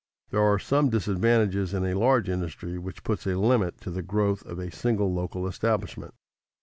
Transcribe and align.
_There 0.33 0.41
are 0.41 0.57
some 0.57 0.89
disadvantages 0.89 1.75
in 1.75 1.85
a 1.85 1.93
large 1.93 2.27
industry 2.27 2.79
which 2.79 3.03
put 3.03 3.23
a 3.27 3.37
limit 3.39 3.79
to 3.81 3.91
the 3.91 4.01
growth 4.01 4.43
of 4.47 4.57
a 4.57 4.71
single 4.71 5.13
local 5.13 5.45
establishment. 5.45 6.15